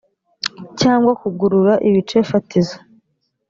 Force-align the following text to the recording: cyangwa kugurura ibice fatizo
cyangwa 0.81 1.11
kugurura 1.21 1.73
ibice 1.87 2.17
fatizo 2.29 2.77